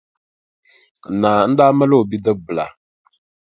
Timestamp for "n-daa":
1.49-1.71